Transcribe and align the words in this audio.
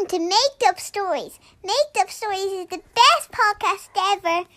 Welcome 0.00 0.18
to 0.18 0.28
Made 0.28 0.68
Up 0.68 0.80
Stories. 0.80 1.38
Made 1.62 2.00
Up 2.00 2.08
Stories 2.08 2.40
is 2.40 2.66
the 2.68 2.78
best 2.78 3.30
podcast 3.32 3.88
ever. 3.98 4.48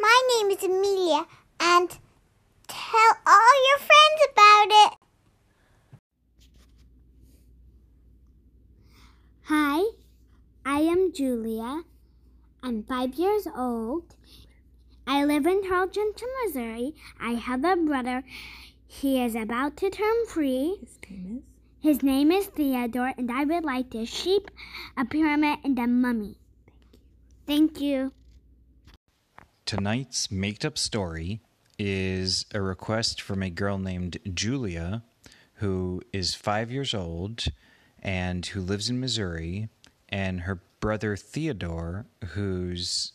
My 0.00 0.22
name 0.34 0.50
is 0.50 0.64
Amelia, 0.64 1.26
and 1.60 1.88
tell 2.66 3.16
all 3.24 3.68
your 3.68 3.78
friends 3.78 4.20
about 4.32 4.66
it. 4.70 4.94
Hi, 9.42 9.84
I 10.66 10.80
am 10.80 11.12
Julia. 11.12 11.82
I'm 12.64 12.82
five 12.82 13.14
years 13.14 13.46
old. 13.56 14.16
I 15.06 15.24
live 15.24 15.46
in 15.46 15.62
Tarleton, 15.68 16.12
Missouri. 16.44 16.94
I 17.20 17.32
have 17.34 17.64
a 17.64 17.76
brother. 17.76 18.24
He 18.88 19.22
is 19.22 19.36
about 19.36 19.76
to 19.76 19.90
turn 19.90 20.26
three. 20.26 20.78
His 20.80 20.98
name 21.08 21.36
is? 21.38 21.51
His 21.82 22.00
name 22.00 22.30
is 22.30 22.46
Theodore, 22.46 23.12
and 23.18 23.28
I 23.28 23.42
would 23.42 23.64
like 23.64 23.90
to 23.90 24.06
sheep, 24.06 24.52
a 24.96 25.04
pyramid, 25.04 25.58
and 25.64 25.76
a 25.80 25.88
mummy. 25.88 26.36
Thank 27.44 27.80
you. 27.80 27.80
Thank 27.80 27.80
you. 27.80 28.12
Tonight's 29.66 30.30
made 30.30 30.64
up 30.64 30.78
story 30.78 31.40
is 31.80 32.46
a 32.54 32.60
request 32.60 33.20
from 33.20 33.42
a 33.42 33.50
girl 33.50 33.78
named 33.78 34.18
Julia, 34.32 35.02
who 35.54 36.00
is 36.12 36.36
five 36.36 36.70
years 36.70 36.94
old 36.94 37.46
and 38.00 38.46
who 38.46 38.60
lives 38.60 38.88
in 38.88 39.00
Missouri, 39.00 39.68
and 40.08 40.42
her 40.42 40.62
brother 40.78 41.16
Theodore, 41.16 42.06
who's 42.28 43.10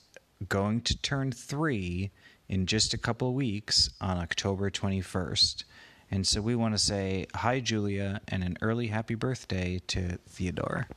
going 0.49 0.81
to 0.81 1.01
turn 1.01 1.31
three 1.31 2.11
in 2.49 2.65
just 2.65 2.93
a 2.93 2.97
couple 2.97 3.33
weeks 3.33 3.89
on 4.01 4.17
October 4.17 4.69
21st. 4.69 5.63
And 6.09 6.25
so 6.25 6.41
we 6.41 6.55
want 6.55 6.73
to 6.73 6.77
say 6.77 7.27
hi, 7.35 7.59
Julia, 7.59 8.21
and 8.27 8.43
an 8.43 8.57
early 8.61 8.87
happy 8.87 9.15
birthday 9.15 9.81
to 9.87 10.17
Theodore. 10.27 10.87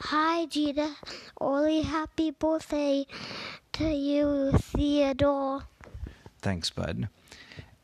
Hi, 0.00 0.46
Gina. 0.46 0.96
Early 1.40 1.82
happy 1.82 2.30
birthday 2.30 3.06
to 3.72 3.88
you, 3.88 4.52
Theodore. 4.52 5.64
Thanks, 6.40 6.70
bud. 6.70 7.08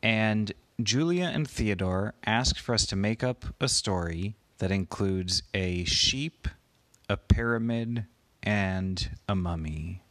And 0.01 0.53
Julia 0.81 1.25
and 1.25 1.49
Theodore 1.49 2.13
asked 2.25 2.59
for 2.59 2.73
us 2.73 2.85
to 2.87 2.95
make 2.95 3.23
up 3.23 3.45
a 3.61 3.67
story 3.67 4.35
that 4.57 4.71
includes 4.71 5.43
a 5.53 5.83
sheep, 5.85 6.47
a 7.09 7.17
pyramid, 7.17 8.05
and 8.43 9.17
a 9.27 9.35
mummy. 9.35 10.01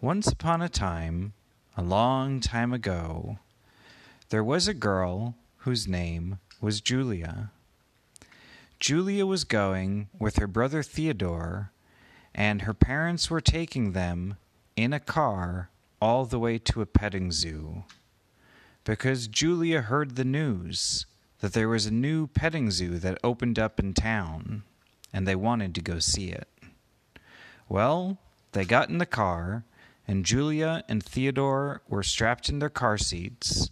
Once 0.00 0.28
upon 0.28 0.60
a 0.62 0.68
time, 0.68 1.32
a 1.76 1.82
long 1.82 2.40
time 2.40 2.72
ago, 2.72 3.38
there 4.30 4.44
was 4.44 4.66
a 4.68 4.74
girl 4.74 5.34
whose 5.58 5.88
name 5.88 6.38
was 6.60 6.80
Julia. 6.80 7.50
Julia 8.80 9.26
was 9.26 9.44
going 9.44 10.08
with 10.18 10.36
her 10.36 10.46
brother 10.46 10.82
Theodore, 10.82 11.70
and 12.34 12.62
her 12.62 12.74
parents 12.74 13.30
were 13.30 13.40
taking 13.40 13.92
them 13.92 14.36
in 14.76 14.92
a 14.92 15.00
car 15.00 15.70
all 16.00 16.24
the 16.24 16.38
way 16.38 16.58
to 16.58 16.82
a 16.82 16.86
petting 16.86 17.32
zoo. 17.32 17.84
Because 18.84 19.28
Julia 19.28 19.82
heard 19.82 20.16
the 20.16 20.24
news 20.24 21.06
that 21.40 21.52
there 21.52 21.68
was 21.68 21.86
a 21.86 21.90
new 21.90 22.26
petting 22.26 22.70
zoo 22.70 22.98
that 22.98 23.18
opened 23.22 23.58
up 23.58 23.78
in 23.78 23.94
town, 23.94 24.62
and 25.12 25.26
they 25.26 25.36
wanted 25.36 25.74
to 25.74 25.80
go 25.80 25.98
see 25.98 26.28
it. 26.28 26.48
Well, 27.68 28.18
they 28.52 28.64
got 28.64 28.88
in 28.88 28.98
the 28.98 29.06
car, 29.06 29.64
and 30.06 30.24
Julia 30.24 30.84
and 30.88 31.02
Theodore 31.02 31.82
were 31.88 32.02
strapped 32.02 32.48
in 32.48 32.58
their 32.58 32.70
car 32.70 32.98
seats. 32.98 33.70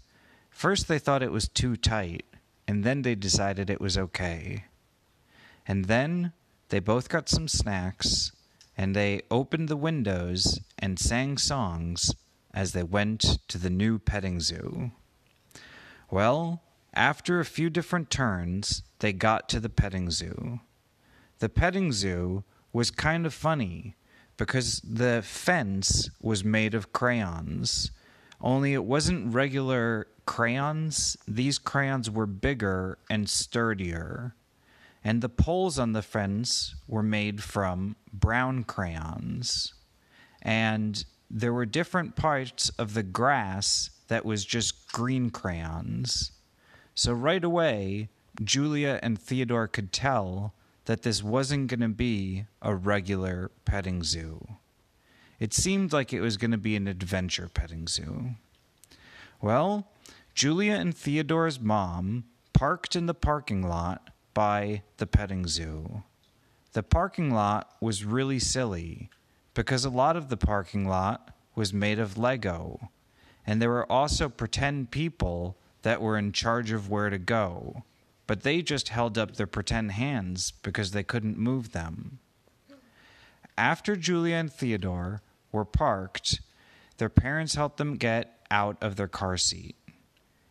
First, 0.62 0.86
they 0.86 1.00
thought 1.00 1.24
it 1.24 1.32
was 1.32 1.48
too 1.48 1.74
tight, 1.74 2.24
and 2.68 2.84
then 2.84 3.02
they 3.02 3.16
decided 3.16 3.68
it 3.68 3.80
was 3.80 3.98
okay. 3.98 4.66
And 5.66 5.86
then 5.86 6.32
they 6.68 6.78
both 6.78 7.08
got 7.08 7.28
some 7.28 7.48
snacks, 7.48 8.30
and 8.76 8.94
they 8.94 9.22
opened 9.28 9.68
the 9.68 9.76
windows 9.76 10.60
and 10.78 11.00
sang 11.00 11.36
songs 11.36 12.14
as 12.54 12.74
they 12.74 12.84
went 12.84 13.38
to 13.48 13.58
the 13.58 13.70
new 13.70 13.98
petting 13.98 14.38
zoo. 14.38 14.92
Well, 16.12 16.62
after 16.94 17.40
a 17.40 17.44
few 17.44 17.68
different 17.68 18.08
turns, 18.08 18.84
they 19.00 19.12
got 19.12 19.48
to 19.48 19.58
the 19.58 19.68
petting 19.68 20.12
zoo. 20.12 20.60
The 21.40 21.48
petting 21.48 21.90
zoo 21.90 22.44
was 22.72 22.92
kind 22.92 23.26
of 23.26 23.34
funny 23.34 23.96
because 24.36 24.80
the 24.84 25.22
fence 25.24 26.08
was 26.20 26.44
made 26.44 26.74
of 26.74 26.92
crayons, 26.92 27.90
only 28.42 28.74
it 28.74 28.84
wasn't 28.84 29.32
regular 29.32 30.08
crayons. 30.26 31.16
These 31.26 31.58
crayons 31.58 32.10
were 32.10 32.26
bigger 32.26 32.98
and 33.08 33.28
sturdier, 33.28 34.34
and 35.04 35.20
the 35.20 35.28
poles 35.28 35.78
on 35.78 35.92
the 35.92 36.02
fence 36.02 36.74
were 36.86 37.02
made 37.02 37.42
from 37.42 37.96
brown 38.12 38.64
crayons. 38.64 39.74
And 40.42 41.04
there 41.30 41.52
were 41.52 41.66
different 41.66 42.16
parts 42.16 42.68
of 42.70 42.94
the 42.94 43.02
grass 43.02 43.90
that 44.08 44.24
was 44.24 44.44
just 44.44 44.92
green 44.92 45.30
crayons. 45.30 46.32
So 46.94 47.12
right 47.12 47.42
away, 47.42 48.10
Julia 48.42 48.98
and 49.02 49.18
Theodore 49.18 49.68
could 49.68 49.92
tell 49.92 50.54
that 50.84 51.02
this 51.02 51.22
wasn't 51.22 51.68
going 51.68 51.80
to 51.80 51.88
be 51.88 52.44
a 52.60 52.74
regular 52.74 53.50
petting 53.64 54.02
zoo. 54.02 54.56
It 55.42 55.52
seemed 55.52 55.92
like 55.92 56.12
it 56.12 56.20
was 56.20 56.36
going 56.36 56.52
to 56.52 56.56
be 56.56 56.76
an 56.76 56.86
adventure 56.86 57.48
petting 57.52 57.88
zoo. 57.88 58.36
Well, 59.40 59.88
Julia 60.36 60.74
and 60.74 60.96
Theodore's 60.96 61.58
mom 61.58 62.26
parked 62.52 62.94
in 62.94 63.06
the 63.06 63.12
parking 63.12 63.60
lot 63.60 64.10
by 64.34 64.84
the 64.98 65.06
petting 65.08 65.48
zoo. 65.48 66.04
The 66.74 66.84
parking 66.84 67.34
lot 67.34 67.74
was 67.80 68.04
really 68.04 68.38
silly 68.38 69.10
because 69.52 69.84
a 69.84 69.90
lot 69.90 70.16
of 70.16 70.28
the 70.28 70.36
parking 70.36 70.86
lot 70.86 71.34
was 71.56 71.74
made 71.74 71.98
of 71.98 72.16
Lego, 72.16 72.90
and 73.44 73.60
there 73.60 73.70
were 73.70 73.90
also 73.90 74.28
pretend 74.28 74.92
people 74.92 75.56
that 75.82 76.00
were 76.00 76.16
in 76.16 76.30
charge 76.30 76.70
of 76.70 76.88
where 76.88 77.10
to 77.10 77.18
go, 77.18 77.82
but 78.28 78.44
they 78.44 78.62
just 78.62 78.90
held 78.90 79.18
up 79.18 79.34
their 79.34 79.48
pretend 79.48 79.90
hands 79.90 80.52
because 80.62 80.92
they 80.92 81.02
couldn't 81.02 81.36
move 81.36 81.72
them. 81.72 82.20
After 83.58 83.96
Julia 83.96 84.36
and 84.36 84.52
Theodore 84.52 85.20
were 85.52 85.64
parked, 85.64 86.40
their 86.96 87.08
parents 87.08 87.54
helped 87.54 87.76
them 87.76 87.96
get 87.96 88.40
out 88.50 88.76
of 88.82 88.96
their 88.96 89.08
car 89.08 89.36
seat. 89.36 89.76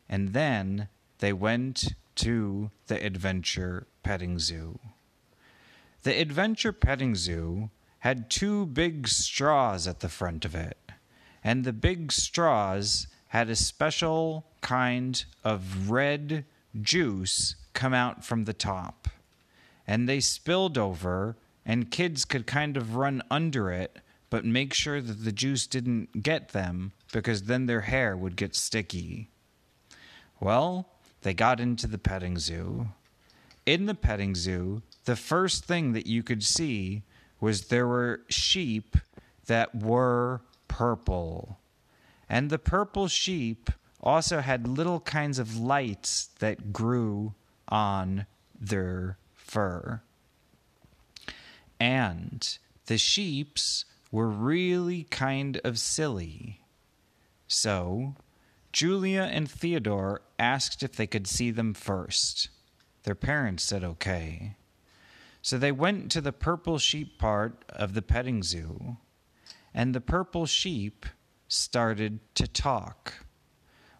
And 0.07 0.29
then 0.29 0.87
they 1.19 1.33
went 1.33 1.93
to 2.15 2.71
the 2.87 3.03
Adventure 3.03 3.87
Petting 4.03 4.39
Zoo. 4.39 4.79
The 6.03 6.19
Adventure 6.19 6.73
Petting 6.73 7.15
Zoo 7.15 7.69
had 7.99 8.29
two 8.29 8.65
big 8.65 9.07
straws 9.07 9.87
at 9.87 9.99
the 9.99 10.09
front 10.09 10.43
of 10.45 10.55
it, 10.55 10.77
and 11.43 11.63
the 11.63 11.73
big 11.73 12.11
straws 12.11 13.07
had 13.27 13.49
a 13.49 13.55
special 13.55 14.45
kind 14.61 15.23
of 15.43 15.89
red 15.89 16.43
juice 16.81 17.55
come 17.73 17.93
out 17.93 18.25
from 18.25 18.45
the 18.45 18.53
top. 18.53 19.07
And 19.87 20.09
they 20.09 20.19
spilled 20.19 20.77
over, 20.77 21.37
and 21.65 21.91
kids 21.91 22.25
could 22.25 22.47
kind 22.47 22.75
of 22.77 22.95
run 22.95 23.21
under 23.29 23.71
it, 23.71 23.99
but 24.31 24.45
make 24.45 24.73
sure 24.73 25.01
that 25.01 25.23
the 25.25 25.31
juice 25.31 25.67
didn't 25.67 26.23
get 26.23 26.49
them 26.49 26.93
because 27.11 27.43
then 27.43 27.67
their 27.67 27.81
hair 27.81 28.17
would 28.17 28.35
get 28.35 28.55
sticky. 28.55 29.29
Well, 30.39 30.87
they 31.21 31.35
got 31.35 31.59
into 31.59 31.85
the 31.85 31.99
petting 31.99 32.39
zoo. 32.39 32.87
In 33.65 33.85
the 33.85 33.93
petting 33.93 34.33
zoo, 34.33 34.81
the 35.05 35.17
first 35.17 35.65
thing 35.65 35.91
that 35.91 36.07
you 36.07 36.23
could 36.23 36.43
see 36.43 37.03
was 37.41 37.67
there 37.67 37.85
were 37.85 38.21
sheep 38.29 38.95
that 39.47 39.75
were 39.75 40.41
purple. 40.69 41.59
And 42.29 42.49
the 42.49 42.57
purple 42.57 43.09
sheep 43.09 43.69
also 43.99 44.39
had 44.39 44.65
little 44.65 45.01
kinds 45.01 45.39
of 45.39 45.57
lights 45.57 46.29
that 46.39 46.71
grew 46.71 47.33
on 47.67 48.25
their 48.57 49.17
fur. 49.33 50.01
And 51.79 52.57
the 52.85 52.97
sheeps 52.97 53.85
were 54.11 54.27
really 54.27 55.03
kind 55.03 55.59
of 55.63 55.79
silly. 55.79 56.61
So, 57.47 58.15
Julia 58.71 59.23
and 59.31 59.49
Theodore 59.49 60.21
asked 60.37 60.83
if 60.83 60.95
they 60.95 61.07
could 61.07 61.27
see 61.27 61.51
them 61.51 61.73
first. 61.73 62.49
Their 63.03 63.15
parents 63.15 63.63
said 63.63 63.83
okay. 63.83 64.55
So 65.41 65.57
they 65.57 65.71
went 65.71 66.11
to 66.11 66.21
the 66.21 66.31
purple 66.31 66.77
sheep 66.77 67.17
part 67.17 67.65
of 67.69 67.93
the 67.93 68.01
petting 68.01 68.43
zoo, 68.43 68.97
and 69.73 69.93
the 69.93 70.01
purple 70.01 70.45
sheep 70.45 71.05
started 71.47 72.19
to 72.35 72.47
talk. 72.47 73.25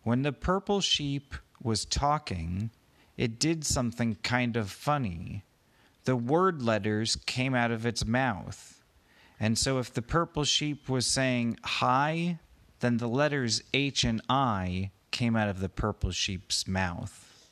When 0.03 0.21
the 0.21 0.33
purple 0.33 0.81
sheep 0.81 1.35
was 1.61 1.85
talking, 1.85 2.71
it 3.17 3.39
did 3.39 3.63
something 3.63 4.15
kind 4.23 4.55
of 4.55 4.71
funny. 4.71 5.43
The 6.05 6.15
word 6.15 6.61
letters 6.61 7.15
came 7.15 7.53
out 7.53 7.71
of 7.71 7.85
its 7.85 8.05
mouth. 8.05 8.81
And 9.41 9.57
so 9.57 9.79
if 9.79 9.91
the 9.91 10.03
purple 10.03 10.43
sheep 10.43 10.88
was 10.88 11.07
saying 11.07 11.57
hi, 11.63 12.38
then 12.79 12.97
the 12.97 13.07
letters 13.07 13.63
H 13.73 14.03
and 14.03 14.21
I 14.29 14.91
came 15.09 15.35
out 15.35 15.49
of 15.49 15.59
the 15.59 15.67
purple 15.67 16.11
sheep's 16.11 16.67
mouth. 16.67 17.49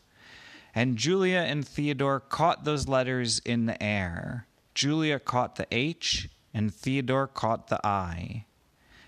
And 0.75 0.97
Julia 0.97 1.39
and 1.39 1.67
Theodore 1.67 2.19
caught 2.19 2.63
those 2.63 2.87
letters 2.87 3.39
in 3.39 3.65
the 3.65 3.81
air. 3.81 4.45
Julia 4.75 5.19
caught 5.19 5.55
the 5.55 5.65
H, 5.71 6.29
and 6.53 6.71
Theodore 6.71 7.25
caught 7.25 7.69
the 7.69 7.83
I. 7.83 8.45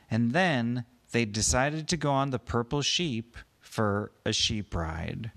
And 0.09 0.31
then 0.31 0.85
they 1.11 1.23
decided 1.25 1.87
to 1.87 1.97
go 1.97 2.11
on 2.11 2.31
the 2.31 2.39
purple 2.39 2.81
sheep 2.81 3.37
for 3.59 4.11
a 4.25 4.33
sheep 4.33 4.73
ride. 4.73 5.29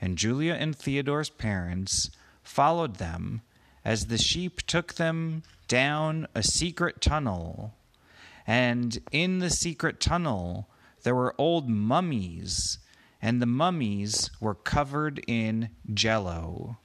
And 0.00 0.16
Julia 0.16 0.54
and 0.54 0.74
Theodore's 0.74 1.28
parents 1.28 2.10
followed 2.42 2.96
them 2.96 3.42
as 3.84 4.06
the 4.06 4.18
sheep 4.18 4.62
took 4.62 4.94
them 4.94 5.42
down 5.66 6.26
a 6.34 6.42
secret 6.42 7.00
tunnel. 7.00 7.74
And 8.46 8.98
in 9.12 9.38
the 9.38 9.50
secret 9.50 10.00
tunnel, 10.00 10.68
there 11.02 11.14
were 11.14 11.34
old 11.38 11.68
mummies, 11.68 12.78
and 13.20 13.40
the 13.40 13.46
mummies 13.46 14.30
were 14.40 14.54
covered 14.54 15.22
in 15.26 15.70
jello. 15.92 16.78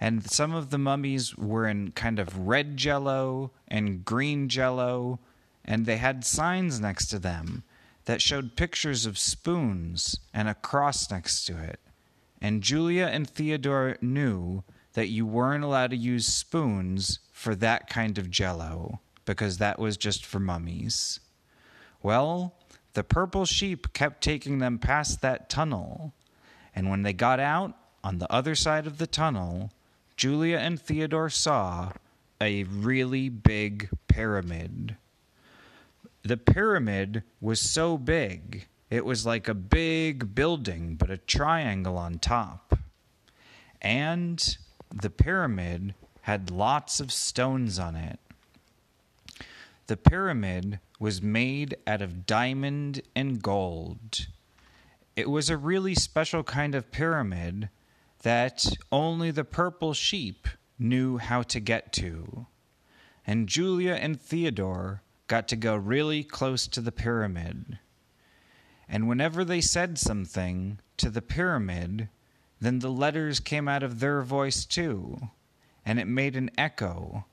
And 0.00 0.28
some 0.28 0.54
of 0.54 0.70
the 0.70 0.78
mummies 0.78 1.36
were 1.36 1.66
in 1.66 1.92
kind 1.92 2.18
of 2.18 2.46
red 2.46 2.76
jello 2.76 3.52
and 3.68 4.04
green 4.04 4.48
jello, 4.48 5.20
and 5.64 5.86
they 5.86 5.98
had 5.98 6.24
signs 6.24 6.80
next 6.80 7.06
to 7.06 7.18
them 7.18 7.62
that 8.04 8.20
showed 8.20 8.56
pictures 8.56 9.06
of 9.06 9.18
spoons 9.18 10.18
and 10.34 10.48
a 10.48 10.54
cross 10.54 11.10
next 11.10 11.44
to 11.44 11.62
it. 11.62 11.78
And 12.40 12.62
Julia 12.62 13.06
and 13.06 13.28
Theodore 13.28 13.96
knew 14.00 14.64
that 14.94 15.08
you 15.08 15.26
weren't 15.26 15.64
allowed 15.64 15.90
to 15.90 15.96
use 15.96 16.26
spoons 16.26 17.18
for 17.32 17.54
that 17.56 17.88
kind 17.88 18.18
of 18.18 18.30
jello 18.30 19.00
because 19.24 19.58
that 19.58 19.78
was 19.78 19.96
just 19.96 20.24
for 20.24 20.38
mummies. 20.38 21.20
Well, 22.02 22.54
the 22.94 23.04
purple 23.04 23.44
sheep 23.44 23.92
kept 23.92 24.22
taking 24.22 24.58
them 24.58 24.78
past 24.78 25.22
that 25.22 25.48
tunnel, 25.48 26.12
and 26.74 26.90
when 26.90 27.02
they 27.02 27.12
got 27.12 27.40
out 27.40 27.76
on 28.04 28.18
the 28.18 28.30
other 28.30 28.54
side 28.54 28.86
of 28.86 28.98
the 28.98 29.06
tunnel, 29.06 29.70
Julia 30.16 30.58
and 30.58 30.80
Theodore 30.80 31.30
saw 31.30 31.92
a 32.40 32.64
really 32.64 33.28
big 33.28 33.88
pyramid. 34.08 34.96
The 36.22 36.36
pyramid 36.36 37.22
was 37.40 37.60
so 37.60 37.96
big, 37.96 38.66
it 38.90 39.04
was 39.06 39.24
like 39.24 39.48
a 39.48 39.54
big 39.54 40.34
building, 40.34 40.96
but 40.96 41.10
a 41.10 41.16
triangle 41.16 41.96
on 41.96 42.18
top. 42.18 42.78
And 43.80 44.58
the 44.92 45.10
pyramid 45.10 45.94
had 46.22 46.50
lots 46.50 47.00
of 47.00 47.12
stones 47.12 47.78
on 47.78 47.96
it. 47.96 48.18
The 49.86 49.96
pyramid 49.96 50.78
was 51.00 51.20
made 51.20 51.76
out 51.86 52.02
of 52.02 52.26
diamond 52.26 53.02
and 53.16 53.42
gold. 53.42 54.26
It 55.16 55.28
was 55.28 55.50
a 55.50 55.56
really 55.56 55.94
special 55.94 56.42
kind 56.42 56.74
of 56.74 56.92
pyramid 56.92 57.68
that 58.22 58.64
only 58.90 59.30
the 59.30 59.44
purple 59.44 59.94
sheep 59.94 60.46
knew 60.78 61.18
how 61.18 61.42
to 61.42 61.60
get 61.60 61.92
to. 61.94 62.46
And 63.26 63.48
Julia 63.48 63.94
and 63.94 64.20
Theodore 64.20 65.02
got 65.26 65.48
to 65.48 65.56
go 65.56 65.74
really 65.74 66.22
close 66.22 66.66
to 66.68 66.80
the 66.80 66.92
pyramid. 66.92 67.78
And 68.88 69.08
whenever 69.08 69.44
they 69.44 69.60
said 69.60 69.98
something 69.98 70.78
to 70.98 71.10
the 71.10 71.22
pyramid, 71.22 72.08
then 72.62 72.78
the 72.78 72.90
letters 72.90 73.40
came 73.40 73.68
out 73.68 73.82
of 73.82 74.00
their 74.00 74.22
voice 74.22 74.64
too, 74.64 75.28
and 75.84 75.98
it 75.98 76.06
made 76.06 76.36
an 76.36 76.50
echo, 76.56 77.24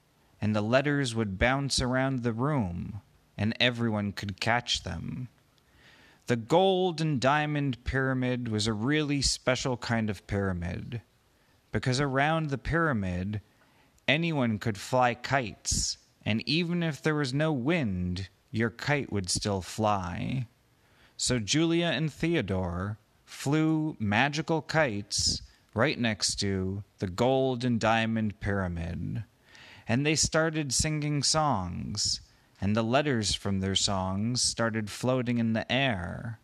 and 0.41 0.55
the 0.55 0.61
letters 0.61 1.15
would 1.15 1.39
bounce 1.39 1.81
around 1.81 2.23
the 2.23 2.33
room, 2.33 3.01
and 3.37 3.55
everyone 3.59 4.11
could 4.11 4.41
catch 4.41 4.83
them. 4.83 5.29
The 6.27 6.35
gold 6.35 6.99
and 6.99 7.21
diamond 7.21 7.83
pyramid 7.85 8.49
was 8.49 8.67
a 8.67 8.73
really 8.73 9.21
special 9.21 9.77
kind 9.77 10.09
of 10.09 10.27
pyramid, 10.27 11.01
because 11.71 12.01
around 12.01 12.49
the 12.49 12.57
pyramid, 12.57 13.39
anyone 14.07 14.59
could 14.59 14.77
fly 14.77 15.13
kites 15.13 15.97
and 16.29 16.47
even 16.47 16.83
if 16.83 17.01
there 17.01 17.15
was 17.15 17.33
no 17.33 17.51
wind, 17.51 18.29
your 18.51 18.69
kite 18.69 19.11
would 19.11 19.29
still 19.29 19.61
fly. 19.61 20.45
So 21.17 21.39
Julia 21.39 21.87
and 21.87 22.13
Theodore 22.13 22.99
flew 23.29 23.95
magical 23.99 24.61
kites 24.61 25.41
right 25.73 25.99
next 25.99 26.35
to 26.37 26.83
the 26.99 27.07
gold 27.07 27.63
and 27.63 27.79
diamond 27.79 28.39
pyramid. 28.39 29.23
And 29.87 30.05
they 30.05 30.15
started 30.15 30.73
singing 30.73 31.23
songs, 31.23 32.21
and 32.59 32.75
the 32.75 32.83
letters 32.83 33.33
from 33.33 33.59
their 33.59 33.75
songs 33.75 34.41
started 34.41 34.89
floating 34.89 35.37
in 35.37 35.53
the 35.53 35.71
air. 35.71 36.39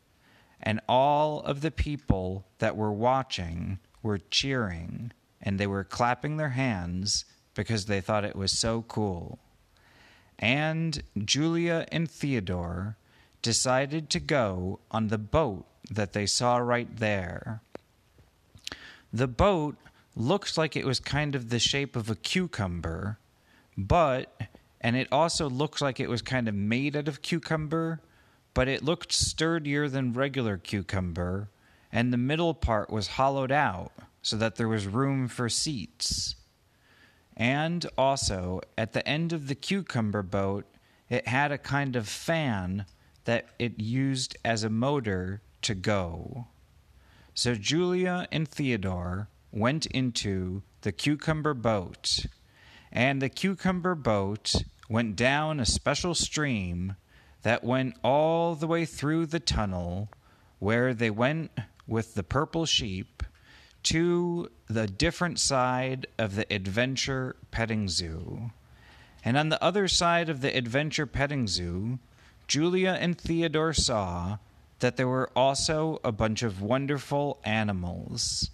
And 0.61 0.79
all 0.87 1.41
of 1.41 1.61
the 1.61 1.71
people 1.71 2.45
that 2.59 2.77
were 2.77 2.93
watching 2.93 3.79
were 4.01 4.19
cheering, 4.19 5.11
and 5.41 5.59
they 5.59 5.67
were 5.67 5.83
clapping 5.83 6.37
their 6.37 6.49
hands 6.49 7.25
because 7.53 7.85
they 7.85 8.01
thought 8.01 8.25
it 8.25 8.35
was 8.35 8.57
so 8.57 8.83
cool 8.87 9.39
and 10.39 11.01
Julia 11.23 11.85
and 11.91 12.09
Theodore 12.09 12.97
decided 13.41 14.09
to 14.09 14.19
go 14.19 14.79
on 14.91 15.07
the 15.07 15.17
boat 15.17 15.65
that 15.89 16.13
they 16.13 16.25
saw 16.25 16.57
right 16.57 16.97
there. 16.97 17.61
The 19.13 19.27
boat 19.27 19.75
looked 20.15 20.57
like 20.57 20.75
it 20.75 20.85
was 20.85 20.99
kind 20.99 21.35
of 21.35 21.49
the 21.49 21.59
shape 21.59 21.95
of 21.95 22.09
a 22.09 22.15
cucumber, 22.15 23.17
but, 23.77 24.41
and 24.81 24.95
it 24.95 25.07
also 25.11 25.49
looked 25.49 25.81
like 25.81 25.99
it 25.99 26.09
was 26.09 26.21
kind 26.21 26.47
of 26.47 26.55
made 26.55 26.95
out 26.95 27.07
of 27.07 27.21
cucumber, 27.21 28.01
but 28.53 28.67
it 28.67 28.83
looked 28.83 29.11
sturdier 29.11 29.87
than 29.89 30.13
regular 30.13 30.57
cucumber, 30.57 31.49
and 31.91 32.11
the 32.11 32.17
middle 32.17 32.53
part 32.53 32.89
was 32.89 33.07
hollowed 33.07 33.51
out 33.51 33.91
so 34.21 34.35
that 34.37 34.55
there 34.55 34.67
was 34.67 34.87
room 34.87 35.27
for 35.27 35.49
seats. 35.49 36.35
And 37.37 37.85
also, 37.97 38.61
at 38.77 38.93
the 38.93 39.07
end 39.07 39.33
of 39.33 39.47
the 39.47 39.55
cucumber 39.55 40.23
boat, 40.23 40.65
it 41.09 41.27
had 41.27 41.51
a 41.51 41.57
kind 41.57 41.95
of 41.95 42.07
fan 42.07 42.85
that 43.25 43.47
it 43.59 43.79
used 43.79 44.37
as 44.45 44.63
a 44.63 44.69
motor 44.69 45.41
to 45.65 45.75
go. 45.75 46.47
So 47.33 47.55
Julia 47.55 48.27
and 48.31 48.47
Theodore 48.47 49.27
went 49.51 49.85
into 49.87 50.63
the 50.81 50.91
cucumber 50.91 51.53
boat, 51.53 52.25
and 52.91 53.21
the 53.21 53.29
cucumber 53.29 53.95
boat 53.95 54.55
went 54.89 55.15
down 55.15 55.59
a 55.59 55.65
special 55.65 56.15
stream 56.15 56.95
that 57.41 57.63
went 57.63 57.95
all 58.03 58.55
the 58.55 58.67
way 58.67 58.85
through 58.85 59.25
the 59.25 59.39
tunnel 59.39 60.09
where 60.59 60.93
they 60.93 61.09
went 61.09 61.51
with 61.87 62.15
the 62.15 62.23
purple 62.23 62.65
sheep 62.65 63.23
to 63.83 64.49
the 64.67 64.87
different 64.87 65.39
side 65.39 66.07
of 66.17 66.35
the 66.35 66.51
Adventure 66.53 67.35
Petting 67.51 67.87
Zoo. 67.87 68.51
And 69.23 69.37
on 69.37 69.49
the 69.49 69.61
other 69.63 69.87
side 69.87 70.29
of 70.29 70.41
the 70.41 70.55
Adventure 70.55 71.05
Petting 71.05 71.47
Zoo, 71.47 71.99
Julia 72.47 72.97
and 72.99 73.17
Theodore 73.17 73.73
saw 73.73 74.37
that 74.85 74.97
there 74.97 75.07
were 75.07 75.31
also 75.35 75.99
a 76.03 76.11
bunch 76.11 76.43
of 76.43 76.61
wonderful 76.61 77.39
animals. 77.43 78.51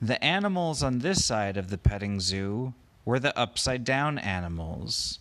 The 0.00 0.22
animals 0.22 0.82
on 0.82 0.98
this 0.98 1.24
side 1.24 1.56
of 1.56 1.70
the 1.70 1.78
petting 1.78 2.18
zoo 2.18 2.74
were 3.04 3.20
the 3.20 3.38
upside 3.38 3.84
down 3.84 4.18
animals. 4.18 5.20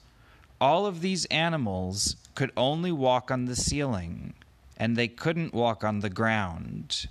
All 0.59 0.87
of 0.87 1.01
these 1.01 1.25
animals 1.25 2.15
could 2.33 2.51
only 2.57 2.91
walk 2.91 3.29
on 3.29 3.45
the 3.45 3.55
ceiling, 3.55 4.33
and 4.77 4.95
they 4.95 5.07
couldn't 5.07 5.53
walk 5.53 5.83
on 5.83 5.99
the 5.99 6.09
ground 6.09 7.07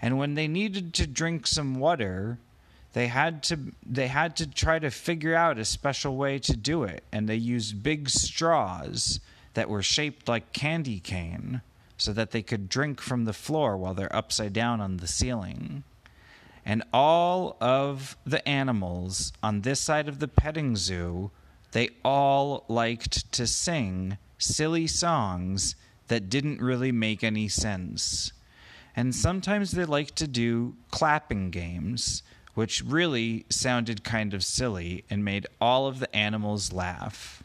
and 0.00 0.18
when 0.18 0.34
they 0.34 0.48
needed 0.48 0.92
to 0.92 1.06
drink 1.06 1.46
some 1.46 1.76
water 1.76 2.38
they 2.92 3.06
had 3.06 3.42
to 3.42 3.58
they 3.84 4.08
had 4.08 4.36
to 4.36 4.46
try 4.46 4.78
to 4.78 4.90
figure 4.90 5.34
out 5.34 5.58
a 5.58 5.64
special 5.64 6.16
way 6.16 6.38
to 6.38 6.56
do 6.56 6.82
it 6.84 7.02
and 7.12 7.28
they 7.28 7.36
used 7.36 7.82
big 7.82 8.08
straws 8.08 9.20
that 9.54 9.68
were 9.68 9.82
shaped 9.82 10.28
like 10.28 10.52
candy 10.52 11.00
cane 11.00 11.62
so 11.96 12.12
that 12.12 12.30
they 12.30 12.42
could 12.42 12.68
drink 12.68 13.00
from 13.00 13.24
the 13.24 13.32
floor 13.32 13.76
while 13.76 13.94
they're 13.94 14.14
upside 14.14 14.52
down 14.52 14.80
on 14.80 14.98
the 14.98 15.06
ceiling 15.06 15.84
and 16.66 16.82
all 16.92 17.56
of 17.60 18.16
the 18.24 18.46
animals 18.48 19.32
on 19.42 19.60
this 19.60 19.80
side 19.80 20.08
of 20.08 20.18
the 20.18 20.28
petting 20.28 20.76
zoo 20.76 21.30
they 21.72 21.88
all 22.04 22.64
liked 22.68 23.30
to 23.32 23.46
sing 23.46 24.16
silly 24.38 24.86
songs 24.86 25.76
that 26.08 26.28
didn't 26.28 26.60
really 26.60 26.92
make 26.92 27.22
any 27.22 27.48
sense 27.48 28.32
and 28.96 29.14
sometimes 29.14 29.72
they 29.72 29.84
like 29.84 30.14
to 30.16 30.28
do 30.28 30.76
clapping 30.90 31.50
games, 31.50 32.22
which 32.54 32.82
really 32.84 33.44
sounded 33.48 34.04
kind 34.04 34.32
of 34.32 34.44
silly 34.44 35.04
and 35.10 35.24
made 35.24 35.46
all 35.60 35.86
of 35.86 35.98
the 35.98 36.14
animals 36.14 36.72
laugh. 36.72 37.42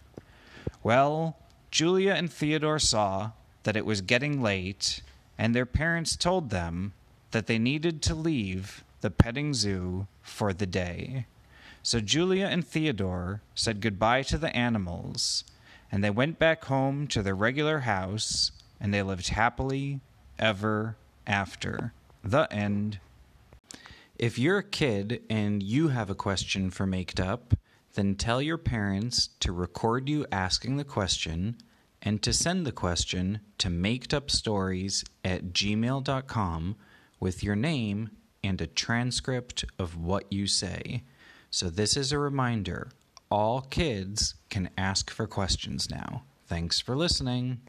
Well, 0.84 1.38
Julia 1.72 2.14
and 2.14 2.32
Theodore 2.32 2.80
saw 2.80 3.32
that 3.70 3.78
it 3.78 3.86
was 3.86 4.02
getting 4.02 4.42
late, 4.42 5.04
and 5.38 5.54
their 5.54 5.64
parents 5.64 6.16
told 6.16 6.50
them 6.50 6.92
that 7.30 7.46
they 7.46 7.60
needed 7.60 8.02
to 8.02 8.16
leave 8.16 8.84
the 9.02 9.12
petting 9.12 9.54
zoo 9.54 10.08
for 10.24 10.54
the 10.54 10.66
day. 10.66 11.28
So 11.84 12.00
Julia 12.00 12.48
and 12.48 12.66
Theodore 12.66 13.44
said 13.54 13.80
goodbye 13.80 14.24
to 14.24 14.40
the 14.40 14.50
animals, 14.56 15.44
and 15.92 16.04
they 16.04 16.10
went 16.10 16.40
back 16.40 16.66
home 16.66 17.06
to 17.10 17.22
their 17.22 17.36
regular 17.36 17.82
house, 17.82 18.52
and 18.80 18.92
they 18.92 19.04
lived 19.04 19.28
happily 19.28 20.00
ever 20.40 20.96
after. 21.28 21.94
The 22.24 22.52
end. 22.52 22.98
If 24.18 24.40
you're 24.40 24.58
a 24.58 24.64
kid 24.64 25.22
and 25.30 25.62
you 25.62 25.90
have 25.90 26.10
a 26.10 26.16
question 26.16 26.72
for 26.72 26.88
Maked 26.88 27.20
Up, 27.20 27.54
then 27.94 28.16
tell 28.16 28.42
your 28.42 28.58
parents 28.58 29.30
to 29.42 29.52
record 29.52 30.10
you 30.10 30.26
asking 30.32 30.78
the 30.78 30.84
question 30.84 31.58
and 32.02 32.22
to 32.24 32.34
send 32.34 32.66
the 32.66 32.72
question 32.72 33.42
to 33.58 33.68
makedupstories 33.68 35.04
at 35.24 35.52
gmail.com 35.54 36.76
with 37.20 37.44
your 37.44 37.56
name 37.56 38.12
and 38.44 38.62
a 38.62 38.68
transcript 38.68 39.66
of 39.78 39.98
what 39.98 40.32
you 40.32 40.48
say. 40.48 41.04
So, 41.52 41.70
this 41.70 41.98
is 41.98 42.12
a 42.12 42.20
reminder 42.20 42.90
all 43.32 43.62
kids 43.62 44.36
can 44.50 44.70
ask 44.78 45.12
for 45.12 45.28
questions 45.28 45.90
now. 45.90 46.24
Thanks 46.48 46.80
for 46.80 46.96
listening. 46.96 47.60